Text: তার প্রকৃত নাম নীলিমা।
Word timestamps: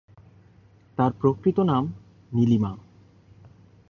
তার 0.97 1.11
প্রকৃত 1.11 1.57
নাম 1.59 1.83
নীলিমা। 2.31 2.71